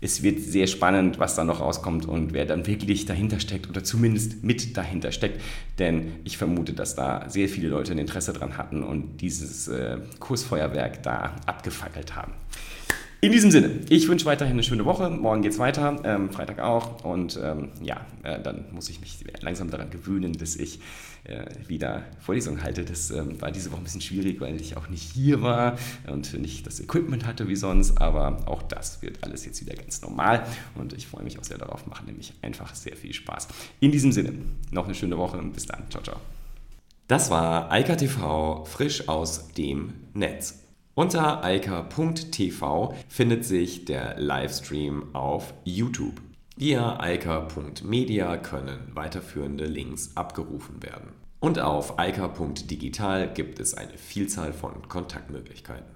es 0.00 0.22
wird 0.22 0.40
sehr 0.40 0.66
spannend, 0.66 1.18
was 1.18 1.34
da 1.34 1.44
noch 1.44 1.60
rauskommt 1.60 2.06
und 2.06 2.32
wer 2.32 2.44
dann 2.44 2.66
wirklich 2.66 3.06
dahinter 3.06 3.40
steckt 3.40 3.68
oder 3.68 3.82
zumindest 3.82 4.44
mit 4.44 4.76
dahinter 4.76 5.10
steckt. 5.10 5.40
Denn 5.78 6.16
ich 6.24 6.36
vermute, 6.36 6.74
dass 6.74 6.94
da 6.94 7.28
sehr 7.28 7.48
viele 7.48 7.68
Leute 7.68 7.92
ein 7.92 7.98
Interesse 7.98 8.32
dran 8.32 8.58
hatten 8.58 8.82
und 8.82 9.20
dieses 9.20 9.68
äh, 9.68 9.98
Kursfeuerwerk 10.20 11.02
da 11.02 11.36
abgefackelt 11.46 12.14
haben. 12.14 12.32
In 13.26 13.32
diesem 13.32 13.50
Sinne, 13.50 13.80
ich 13.88 14.06
wünsche 14.06 14.24
weiterhin 14.24 14.52
eine 14.52 14.62
schöne 14.62 14.84
Woche. 14.84 15.10
Morgen 15.10 15.42
geht 15.42 15.50
es 15.50 15.58
weiter, 15.58 16.00
ähm, 16.04 16.30
Freitag 16.30 16.60
auch. 16.60 17.04
Und 17.04 17.36
ähm, 17.42 17.70
ja, 17.82 18.06
äh, 18.22 18.40
dann 18.40 18.66
muss 18.70 18.88
ich 18.88 19.00
mich 19.00 19.18
langsam 19.40 19.68
daran 19.68 19.90
gewöhnen, 19.90 20.34
dass 20.34 20.54
ich 20.54 20.78
äh, 21.24 21.44
wieder 21.66 22.04
Vorlesungen 22.20 22.62
halte. 22.62 22.84
Das 22.84 23.10
ähm, 23.10 23.40
war 23.40 23.50
diese 23.50 23.72
Woche 23.72 23.80
ein 23.80 23.82
bisschen 23.82 24.00
schwierig, 24.00 24.40
weil 24.40 24.60
ich 24.60 24.76
auch 24.76 24.88
nicht 24.88 25.02
hier 25.02 25.42
war 25.42 25.76
und 26.06 26.40
nicht 26.40 26.68
das 26.68 26.78
Equipment 26.78 27.26
hatte 27.26 27.48
wie 27.48 27.56
sonst. 27.56 28.00
Aber 28.00 28.46
auch 28.46 28.62
das 28.62 29.02
wird 29.02 29.24
alles 29.24 29.44
jetzt 29.44 29.60
wieder 29.60 29.74
ganz 29.74 30.02
normal. 30.02 30.46
Und 30.76 30.92
ich 30.92 31.08
freue 31.08 31.24
mich 31.24 31.36
auch 31.36 31.44
sehr 31.44 31.58
darauf, 31.58 31.84
mache 31.88 32.04
nämlich 32.04 32.32
einfach 32.42 32.76
sehr 32.76 32.94
viel 32.94 33.12
Spaß. 33.12 33.48
In 33.80 33.90
diesem 33.90 34.12
Sinne, 34.12 34.34
noch 34.70 34.84
eine 34.84 34.94
schöne 34.94 35.18
Woche 35.18 35.42
bis 35.52 35.66
dann. 35.66 35.82
Ciao, 35.90 36.00
ciao. 36.00 36.20
Das 37.08 37.28
war 37.28 37.72
Eika 37.72 37.96
TV 37.96 38.64
frisch 38.66 39.08
aus 39.08 39.48
dem 39.48 39.94
Netz. 40.14 40.65
Unter 40.98 41.44
eika.tv 41.44 42.94
findet 43.06 43.44
sich 43.44 43.84
der 43.84 44.18
Livestream 44.18 45.14
auf 45.14 45.52
YouTube. 45.62 46.22
Via 46.56 46.98
eika.media 46.98 48.38
können 48.38 48.92
weiterführende 48.94 49.66
Links 49.66 50.12
abgerufen 50.14 50.82
werden. 50.82 51.10
Und 51.38 51.58
auf 51.58 51.98
eika.digital 51.98 53.30
gibt 53.34 53.60
es 53.60 53.74
eine 53.74 53.98
Vielzahl 53.98 54.54
von 54.54 54.88
Kontaktmöglichkeiten. 54.88 55.95